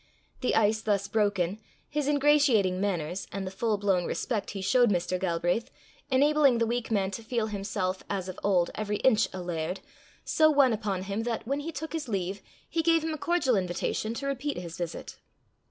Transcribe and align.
The 0.39 0.55
ice 0.55 0.81
thus 0.81 1.07
broken, 1.07 1.59
his 1.87 2.07
ingratiating 2.07 2.81
manners, 2.81 3.27
and 3.31 3.45
the 3.45 3.51
full 3.51 3.77
blown 3.77 4.05
respect 4.05 4.49
he 4.49 4.61
showed 4.63 4.89
Mr. 4.89 5.19
Galbraith, 5.19 5.69
enabling 6.09 6.57
the 6.57 6.65
weak 6.65 6.89
man 6.89 7.11
to 7.11 7.21
feel 7.21 7.45
himself, 7.45 8.03
as 8.09 8.27
of 8.27 8.39
old, 8.43 8.71
every 8.73 8.97
inch 9.05 9.29
a 9.31 9.43
laird, 9.43 9.79
so 10.25 10.49
won 10.49 10.73
upon 10.73 11.03
him 11.03 11.21
that, 11.21 11.45
when 11.45 11.59
he 11.59 11.71
took 11.71 11.93
his 11.93 12.09
leave, 12.09 12.41
he 12.67 12.81
gave 12.81 13.03
him 13.03 13.13
a 13.13 13.17
cordial 13.19 13.55
invitation 13.55 14.15
to 14.15 14.25
repeat 14.25 14.57
his 14.57 14.75
visit. 14.75 15.17